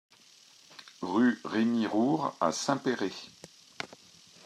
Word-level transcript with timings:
Rue 1.03 1.39
Rémy 1.45 1.85
Roure 1.85 2.35
à 2.39 2.51
Saint-Péray 2.51 3.11